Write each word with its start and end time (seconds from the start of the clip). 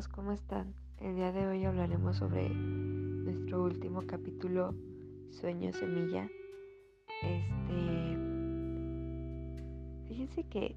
amigos, 0.00 0.08
¿cómo 0.08 0.32
están? 0.32 0.74
El 0.98 1.16
día 1.16 1.30
de 1.30 1.46
hoy 1.46 1.64
hablaremos 1.66 2.16
sobre 2.16 2.48
nuestro 2.48 3.64
último 3.64 4.06
capítulo, 4.06 4.74
Sueño 5.28 5.74
Semilla. 5.74 6.26
Este. 7.22 8.18
Fíjense 10.08 10.44
que. 10.44 10.74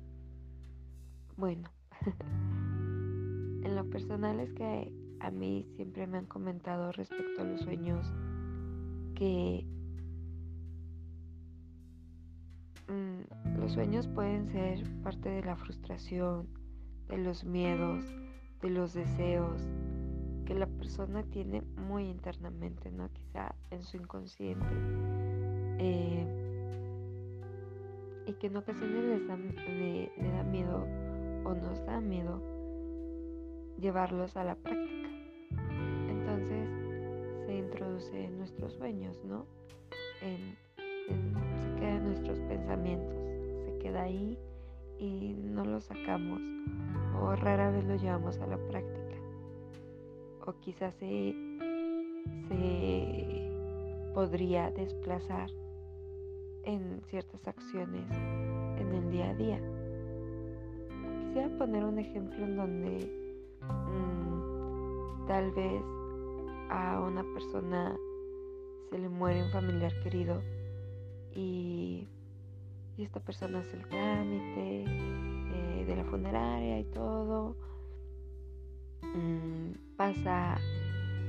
Bueno. 1.38 1.70
en 3.64 3.76
lo 3.76 3.90
personal 3.90 4.42
es 4.42 4.52
que 4.52 4.92
a 5.22 5.32
mí 5.32 5.68
siempre 5.78 6.06
me 6.06 6.18
han 6.18 6.26
comentado 6.26 6.92
respecto 6.92 7.44
a 7.44 7.46
los 7.46 7.62
sueños 7.62 8.06
que. 9.16 9.66
Mm, 12.90 13.58
los 13.60 13.72
sueños 13.72 14.06
pueden 14.10 14.50
ser 14.50 14.84
parte 15.02 15.30
de 15.30 15.44
la 15.44 15.56
frustración, 15.56 16.50
de 17.08 17.20
los 17.20 17.46
miedos 17.46 18.04
de 18.64 18.70
los 18.70 18.94
deseos 18.94 19.62
que 20.46 20.56
la 20.56 20.68
persona 20.68 21.24
tiene 21.24 21.62
muy 21.76 22.06
internamente, 22.06 22.90
¿no? 22.92 23.10
Quizá 23.12 23.54
en 23.70 23.84
su 23.84 23.98
inconsciente. 23.98 24.66
Eh, 25.80 26.26
y 28.26 28.34
que 28.34 28.48
en 28.48 28.56
ocasiones 28.56 29.04
le, 29.04 30.12
da 30.32 30.44
miedo 30.44 30.88
o 31.44 31.54
nos 31.54 31.86
da 31.86 32.00
miedo 32.00 32.42
llevarlos 33.78 34.38
a 34.38 34.46
la 34.46 34.56
práctica. 34.56 35.10
Entonces 36.08 36.70
se 37.46 37.58
introduce 37.58 38.26
en 38.26 38.38
nuestros 38.38 38.74
sueños, 38.74 39.22
¿no? 39.26 39.46
se 40.22 41.76
queda 41.76 41.98
en 41.98 42.06
nuestros 42.06 42.40
pensamientos, 42.40 43.14
se 43.66 43.78
queda 43.80 44.04
ahí 44.04 44.40
y 45.04 45.34
no 45.34 45.66
lo 45.66 45.82
sacamos 45.82 46.40
o 47.20 47.36
rara 47.36 47.72
vez 47.72 47.84
lo 47.84 47.98
llevamos 47.98 48.40
a 48.40 48.48
la 48.48 48.58
práctica. 48.58 49.18
O 50.46 50.54
quizás 50.62 50.96
se, 50.96 51.36
se 52.48 53.52
podría 54.14 54.72
desplazar 54.72 55.50
en 56.64 57.02
ciertas 57.10 57.46
acciones 57.48 58.10
en 58.80 58.94
el 58.94 59.12
día 59.12 59.30
a 59.30 59.36
día. 59.36 59.60
Quisiera 61.20 61.58
poner 61.58 61.84
un 61.84 62.00
ejemplo 62.00 62.46
en 62.46 62.56
donde 62.56 63.12
mm, 63.62 65.28
tal 65.28 65.52
vez 65.52 65.84
a 66.70 67.02
una 67.02 67.24
persona 67.34 67.98
se 68.90 69.00
le 69.00 69.10
muere 69.10 69.44
un 69.44 69.52
familiar 69.52 69.92
querido 70.02 70.42
y, 71.36 72.08
y 72.98 73.04
esta 73.04 73.20
persona 73.20 73.60
hace 73.60 73.78
el 73.78 73.88
trámite, 73.88 74.86
de 75.86 75.96
la 75.96 76.04
funeraria 76.06 76.80
y 76.80 76.86
todo. 76.86 77.56
Mm, 79.02 79.96
pasa 79.98 80.58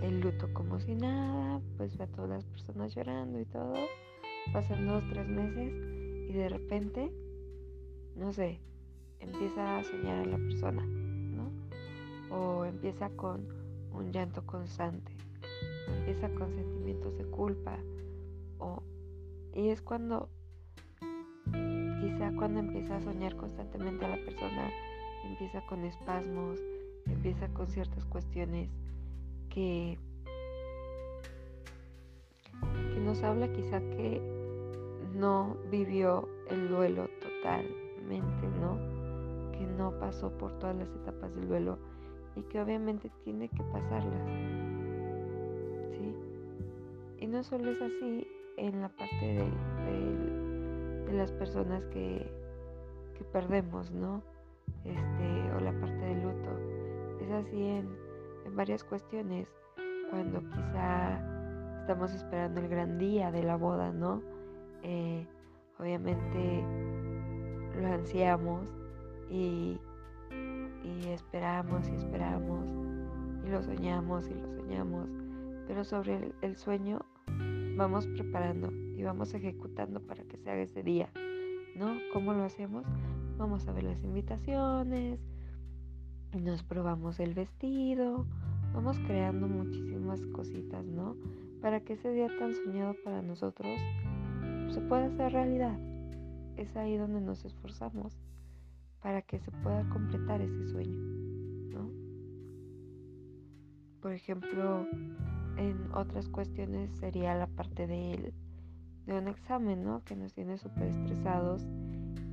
el 0.03 0.20
luto 0.20 0.53
como 0.53 0.81
si 0.81 0.95
nada, 0.95 1.61
pues 1.77 1.97
ve 1.97 2.05
a 2.05 2.09
todas 2.09 2.31
las 2.31 2.45
personas 2.45 2.95
llorando 2.95 3.41
y 3.41 3.45
todo. 3.47 3.75
Pasan 4.53 4.87
dos, 4.87 5.03
tres 5.11 5.27
meses 5.29 5.73
y 6.29 6.33
de 6.33 6.48
repente, 6.48 7.11
no 8.17 8.33
sé, 8.33 8.61
empieza 9.20 9.79
a 9.79 9.85
soñar 9.85 10.19
a 10.19 10.27
la 10.27 10.37
persona, 10.37 10.85
¿no? 10.85 11.51
O 12.31 12.65
empieza 12.65 13.11
con 13.11 13.47
un 13.92 14.12
llanto 14.12 14.45
constante, 14.45 15.12
empieza 15.98 16.29
con 16.31 16.55
sentimientos 16.55 17.17
de 17.17 17.25
culpa, 17.25 17.79
o, 18.59 18.83
y 19.55 19.69
es 19.69 19.81
cuando 19.81 20.29
Quizá 22.05 22.31
cuando 22.37 22.61
empieza 22.61 22.97
a 22.97 23.01
soñar 23.01 23.35
constantemente 23.35 24.05
a 24.05 24.11
la 24.11 24.23
persona, 24.27 24.71
empieza 25.25 25.65
con 25.65 25.83
espasmos, 25.85 26.61
empieza 27.07 27.48
con 27.48 27.67
ciertas 27.67 28.05
cuestiones 28.05 28.69
que, 29.48 29.98
que 32.93 33.01
nos 33.01 33.23
habla 33.23 33.51
quizá 33.51 33.81
que 33.81 34.20
no 35.14 35.57
vivió 35.70 36.29
el 36.51 36.69
duelo 36.69 37.09
totalmente, 37.23 38.48
¿no? 38.61 38.79
Que 39.53 39.67
no 39.67 39.98
pasó 39.98 40.31
por 40.37 40.59
todas 40.59 40.77
las 40.77 40.89
etapas 40.91 41.35
del 41.35 41.48
duelo 41.48 41.79
y 42.37 42.43
que 42.43 42.61
obviamente 42.61 43.11
tiene 43.25 43.48
que 43.48 43.63
pasarlas. 43.63 44.29
¿Sí? 45.93 46.14
Y 47.20 47.27
no 47.29 47.43
solo 47.43 47.70
es 47.70 47.81
así 47.81 48.27
en 48.59 48.83
la 48.83 48.91
parte 48.91 49.27
del 49.27 49.53
de 51.07 51.13
las 51.13 51.33
personas 51.33 51.85
que, 51.87 52.31
que 53.17 53.25
perdemos, 53.25 53.91
¿no? 53.91 54.23
Este, 54.85 55.53
o 55.57 55.61
la 55.61 55.73
parte 55.73 55.97
del 55.97 56.23
luto. 56.23 56.51
Es 57.20 57.31
así 57.31 57.63
en, 57.63 57.89
en 58.45 58.57
varias 58.57 58.85
cuestiones, 58.85 59.48
cuando 60.11 60.41
quizá 60.51 61.20
estamos 61.81 62.13
esperando 62.14 62.61
el 62.61 62.69
gran 62.69 62.98
día 62.98 63.31
de 63.31 63.43
la 63.43 63.57
boda, 63.57 63.93
¿no? 63.93 64.23
Eh, 64.83 65.27
obviamente 65.79 66.64
lo 67.81 67.87
ansiamos 67.89 68.69
y, 69.31 69.79
y 70.83 71.09
esperamos 71.09 71.89
y 71.89 71.95
esperamos 71.95 72.67
y 73.45 73.48
lo 73.48 73.63
soñamos 73.63 74.29
y 74.29 74.35
lo 74.35 74.47
soñamos, 74.57 75.09
pero 75.67 75.85
sobre 75.85 76.17
el, 76.17 76.35
el 76.43 76.57
sueño 76.57 77.01
vamos 77.77 78.07
preparando 78.07 78.70
y 78.97 79.03
vamos 79.03 79.35
ejecutando 79.35 80.01
para 80.01 80.25
que 80.25 80.37
se 80.37 80.51
haga 80.51 80.63
ese 80.63 80.83
día, 80.83 81.11
¿no? 81.77 81.97
¿Cómo 82.13 82.33
lo 82.33 82.45
hacemos? 82.45 82.85
Vamos 83.37 83.67
a 83.67 83.73
ver 83.73 83.85
las 83.85 84.03
invitaciones, 84.05 85.21
nos 86.33 86.63
probamos 86.63 87.21
el 87.21 87.35
vestido, 87.35 88.27
vamos 88.73 88.99
creando 89.01 89.49
muchísimas 89.49 90.21
cositas, 90.27 90.85
¿no? 90.87 91.17
Para 91.61 91.81
que 91.81 91.95
ese 91.95 92.11
día 92.11 92.29
tan 92.39 92.55
soñado 92.55 92.95
para 93.05 93.23
nosotros 93.23 93.79
se 94.69 94.81
pueda 94.81 95.07
hacer 95.07 95.33
realidad. 95.33 95.79
Es 96.57 96.77
ahí 96.77 96.97
donde 96.97 97.21
nos 97.21 97.45
esforzamos 97.45 98.17
para 99.01 99.23
que 99.23 99.39
se 99.39 99.51
pueda 99.51 99.89
completar 99.91 100.41
ese 100.41 100.67
sueño, 100.69 101.01
¿no? 101.71 101.91
Por 104.01 104.13
ejemplo, 104.13 104.87
en 105.57 105.93
otras 105.93 106.29
cuestiones 106.29 106.91
sería 106.99 107.35
la 107.35 107.47
parte 107.47 107.87
de, 107.87 108.33
de 109.07 109.19
un 109.19 109.29
examen, 109.29 109.85
¿no? 109.85 110.03
Que 110.05 110.17
nos 110.17 110.33
tiene 110.33 110.59
súper 110.59 110.89
estresados 110.89 111.67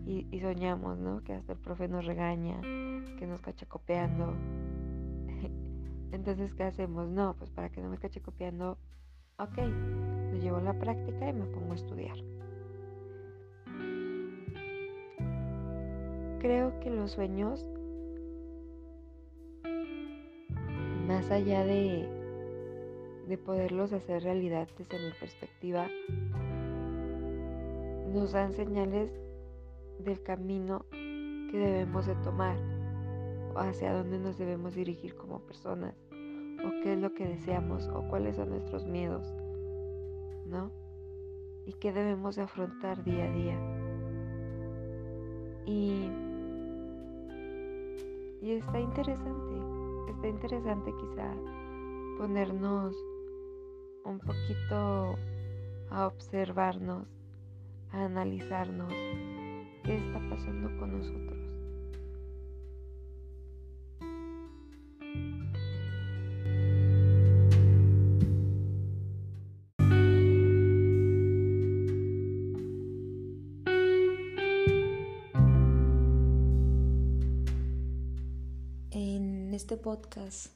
y, 0.05 0.39
soñamos, 0.39 0.97
¿no? 0.97 1.23
Que 1.23 1.33
hasta 1.33 1.53
el 1.53 1.59
profe 1.59 1.87
nos 1.87 2.05
regaña, 2.05 2.59
que 2.61 3.27
nos 3.27 3.41
cacha 3.41 3.65
copiando. 3.65 4.33
Entonces, 6.11 6.53
¿qué 6.53 6.63
hacemos? 6.63 7.09
No, 7.09 7.35
pues 7.37 7.49
para 7.49 7.69
que 7.69 7.81
no 7.81 7.89
me 7.89 7.97
cache 7.97 8.21
copiando, 8.21 8.77
ok, 9.37 9.57
lo 9.57 10.37
llevo 10.39 10.57
a 10.57 10.61
la 10.61 10.73
práctica 10.73 11.29
y 11.29 11.33
me 11.33 11.45
pongo 11.45 11.73
a 11.73 11.75
estudiar. 11.75 12.17
Creo 16.39 16.79
que 16.79 16.89
los 16.89 17.11
sueños, 17.11 17.69
más 21.07 21.29
allá 21.29 21.63
de 21.63 22.21
de 23.31 23.37
poderlos 23.37 23.93
hacer 23.93 24.23
realidad 24.23 24.67
desde 24.77 24.99
mi 24.99 25.11
perspectiva, 25.13 25.87
nos 28.11 28.33
dan 28.33 28.53
señales 28.53 29.11
del 29.99 30.21
camino 30.21 30.85
que 30.91 31.57
debemos 31.57 32.05
de 32.05 32.15
tomar, 32.15 32.57
o 33.53 33.59
hacia 33.59 33.93
dónde 33.93 34.19
nos 34.19 34.37
debemos 34.37 34.75
dirigir 34.75 35.15
como 35.15 35.39
personas, 35.39 35.95
o 36.11 36.83
qué 36.83 36.93
es 36.93 36.99
lo 36.99 37.13
que 37.13 37.27
deseamos, 37.27 37.87
o 37.87 38.07
cuáles 38.09 38.35
son 38.35 38.49
nuestros 38.49 38.85
miedos, 38.85 39.33
¿no? 40.45 40.71
Y 41.65 41.73
qué 41.73 41.91
debemos 41.91 42.35
de 42.35 42.43
afrontar 42.43 43.03
día 43.03 43.25
a 43.25 43.31
día. 43.31 43.57
Y, 45.65 46.09
y 48.41 48.51
está 48.51 48.79
interesante, 48.79 49.55
está 50.09 50.27
interesante 50.27 50.91
quizá 50.99 51.33
ponernos 52.17 52.95
un 54.03 54.19
poquito 54.19 55.15
a 55.89 56.07
observarnos, 56.07 57.07
analizarnos 57.91 58.93
qué 59.83 59.97
está 59.97 60.19
pasando 60.29 60.69
con 60.79 60.97
nosotros. 60.97 61.37
En 78.91 79.53
este 79.53 79.77
podcast 79.77 80.53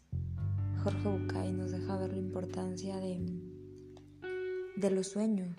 Jorge 0.84 1.10
Bucay 1.10 1.52
nos 1.52 1.72
deja 1.72 1.98
ver 1.98 2.14
la 2.14 2.20
importancia 2.20 2.98
de, 2.98 3.20
de 4.76 4.90
los 4.92 5.08
sueños, 5.08 5.56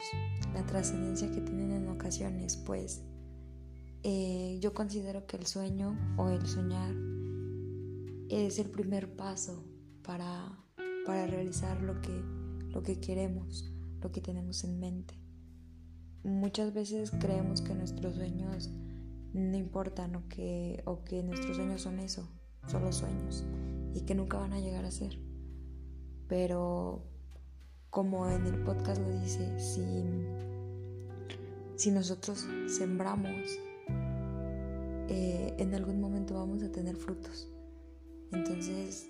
la 0.52 0.64
trascendencia 0.66 1.30
que 1.30 1.40
tienen 1.40 1.72
en 1.72 1.88
ocasiones, 1.88 2.56
pues 2.56 3.02
eh, 4.02 4.58
yo 4.60 4.74
considero 4.74 5.26
que 5.26 5.36
el 5.36 5.46
sueño 5.46 5.96
o 6.16 6.28
el 6.28 6.46
soñar 6.46 6.94
es 8.28 8.58
el 8.58 8.70
primer 8.70 9.16
paso 9.16 9.64
para, 10.02 10.58
para 11.06 11.26
realizar 11.26 11.80
lo 11.82 12.00
que, 12.00 12.22
lo 12.68 12.82
que 12.82 13.00
queremos, 13.00 13.72
lo 14.00 14.12
que 14.12 14.20
tenemos 14.20 14.64
en 14.64 14.78
mente. 14.78 15.18
Muchas 16.22 16.74
veces 16.74 17.10
creemos 17.18 17.62
que 17.62 17.74
nuestros 17.74 18.16
sueños 18.16 18.70
no 19.32 19.56
importan 19.56 20.16
o 20.16 20.28
que, 20.28 20.82
o 20.84 21.04
que 21.04 21.22
nuestros 21.22 21.56
sueños 21.56 21.82
son 21.82 22.00
eso, 22.00 22.28
solo 22.66 22.92
sueños 22.92 23.44
y 23.94 24.02
que 24.02 24.14
nunca 24.14 24.38
van 24.38 24.52
a 24.52 24.60
llegar 24.60 24.84
a 24.84 24.90
ser. 24.90 25.18
Pero 26.28 27.15
como 27.90 28.28
en 28.28 28.46
el 28.46 28.62
podcast 28.62 29.00
lo 29.00 29.10
dice, 29.20 29.58
si, 29.58 30.02
si 31.76 31.90
nosotros 31.90 32.46
sembramos, 32.66 33.58
eh, 35.08 35.54
en 35.58 35.74
algún 35.74 36.00
momento 36.00 36.34
vamos 36.34 36.62
a 36.62 36.70
tener 36.70 36.96
frutos. 36.96 37.48
Entonces, 38.32 39.08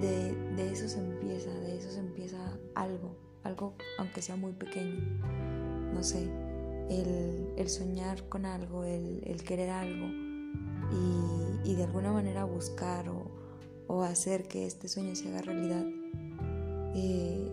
de, 0.00 0.72
eso 0.72 0.88
se 0.88 0.98
empieza, 0.98 1.50
de 1.50 1.76
eso 1.76 1.90
se 1.90 1.98
empieza 1.98 2.58
algo, 2.74 3.16
algo 3.42 3.74
aunque 3.98 4.22
sea 4.22 4.36
muy 4.36 4.52
pequeño. 4.52 5.00
No 5.92 6.02
sé, 6.02 6.30
el, 6.88 7.68
soñar 7.68 8.28
con 8.28 8.46
algo, 8.46 8.84
el, 8.84 9.42
querer 9.44 9.70
algo 9.70 10.06
y, 11.64 11.74
de 11.74 11.84
alguna 11.84 12.12
manera 12.12 12.44
buscar 12.44 13.06
o, 13.08 14.02
hacer 14.02 14.46
que 14.46 14.66
este 14.66 14.88
sueño 14.88 15.14
se 15.16 15.28
haga 15.28 15.42
realidad, 15.42 15.84
eh, 16.94 17.50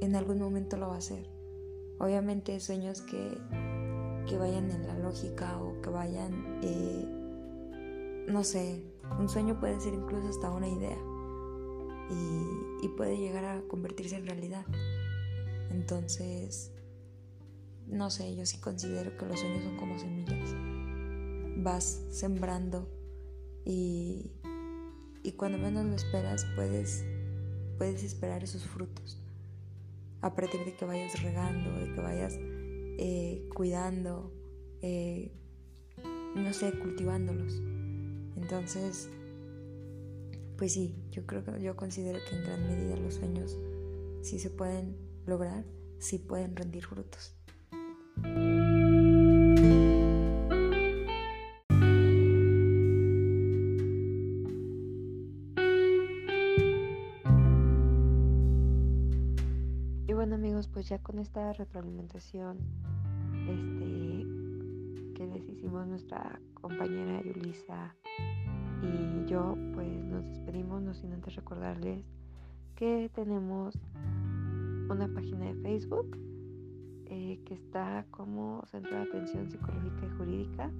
en 0.00 0.16
algún 0.16 0.38
momento 0.38 0.76
lo 0.76 0.88
va 0.88 0.94
a 0.94 0.98
hacer. 0.98 1.28
Obviamente 1.98 2.58
sueños 2.60 3.02
que, 3.02 3.38
que 4.26 4.38
vayan 4.38 4.70
en 4.70 4.86
la 4.86 4.98
lógica 4.98 5.58
o 5.58 5.80
que 5.82 5.90
vayan, 5.90 6.60
eh, 6.62 8.24
no 8.28 8.42
sé, 8.42 8.82
un 9.18 9.28
sueño 9.28 9.60
puede 9.60 9.78
ser 9.80 9.92
incluso 9.94 10.28
hasta 10.28 10.50
una 10.50 10.68
idea 10.68 10.96
y, 12.10 12.86
y 12.86 12.88
puede 12.96 13.18
llegar 13.18 13.44
a 13.44 13.62
convertirse 13.68 14.16
en 14.16 14.26
realidad. 14.26 14.64
Entonces, 15.70 16.72
no 17.86 18.10
sé, 18.10 18.34
yo 18.34 18.46
sí 18.46 18.58
considero 18.58 19.16
que 19.18 19.26
los 19.26 19.38
sueños 19.38 19.64
son 19.64 19.76
como 19.76 19.98
semillas. 19.98 20.54
Vas 21.62 22.02
sembrando 22.10 22.88
y, 23.66 24.32
y 25.22 25.32
cuando 25.32 25.58
menos 25.58 25.84
lo 25.84 25.94
esperas 25.94 26.46
puedes, 26.54 27.04
puedes 27.76 28.02
esperar 28.02 28.42
esos 28.42 28.64
frutos 28.64 29.20
a 30.22 30.34
partir 30.34 30.64
de 30.64 30.74
que 30.74 30.84
vayas 30.84 31.22
regando, 31.22 31.72
de 31.78 31.92
que 31.92 32.00
vayas 32.00 32.36
eh, 32.38 33.48
cuidando, 33.54 34.32
eh, 34.82 35.32
no 36.34 36.52
sé, 36.52 36.72
cultivándolos. 36.72 37.60
Entonces, 38.36 39.10
pues 40.56 40.74
sí, 40.74 40.94
yo 41.10 41.26
creo 41.26 41.44
que 41.44 41.62
yo 41.62 41.76
considero 41.76 42.18
que 42.28 42.36
en 42.36 42.44
gran 42.44 42.66
medida 42.66 42.96
los 42.96 43.14
sueños 43.14 43.56
sí 44.22 44.38
se 44.38 44.50
pueden 44.50 44.96
lograr, 45.26 45.64
sí 45.98 46.18
pueden 46.18 46.56
rendir 46.56 46.84
frutos. 46.84 47.34
Pues 60.80 60.88
ya 60.88 60.98
con 61.00 61.18
esta 61.18 61.52
retroalimentación 61.52 62.56
este, 63.46 65.14
que 65.14 65.26
les 65.26 65.46
hicimos 65.46 65.86
nuestra 65.86 66.40
compañera 66.54 67.20
Yulisa 67.20 67.94
y 68.80 69.26
yo, 69.26 69.58
pues 69.74 70.02
nos 70.06 70.24
despedimos, 70.24 70.80
no 70.80 70.94
sin 70.94 71.12
antes 71.12 71.36
recordarles 71.36 72.02
que 72.76 73.10
tenemos 73.14 73.78
una 74.88 75.06
página 75.14 75.52
de 75.52 75.54
Facebook 75.56 76.16
eh, 77.04 77.42
que 77.44 77.52
está 77.52 78.06
como 78.10 78.64
Centro 78.64 78.96
de 78.96 79.02
Atención 79.02 79.50
Psicológica 79.50 80.06
y 80.06 80.16
Jurídica 80.16 80.70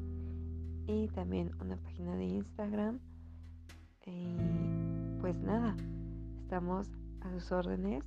y 0.86 1.08
también 1.08 1.50
una 1.60 1.76
página 1.76 2.16
de 2.16 2.24
Instagram. 2.24 3.00
Y 4.06 4.34
pues 5.20 5.36
nada, 5.42 5.76
estamos 6.38 6.90
a 7.20 7.30
sus 7.34 7.52
órdenes 7.52 8.02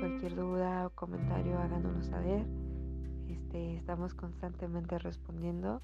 Cualquier 0.00 0.34
duda 0.34 0.86
o 0.86 0.90
comentario 0.90 1.58
háganoslo 1.58 2.02
saber. 2.02 2.46
Este, 3.28 3.76
estamos 3.76 4.14
constantemente 4.14 4.98
respondiendo. 4.98 5.80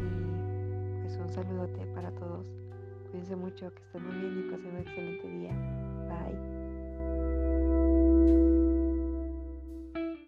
Y 0.00 1.00
pues 1.02 1.16
un 1.18 1.28
saludote 1.28 1.86
para 1.94 2.10
todos. 2.12 2.46
Cuídense 3.10 3.36
mucho, 3.36 3.72
que 3.72 3.82
estén 3.82 4.04
muy 4.06 4.16
bien 4.18 4.46
y 4.46 4.50
pasen 4.50 4.70
un 4.70 4.78
excelente 4.78 5.28
día. 5.28 5.52
Bye. 6.08 7.35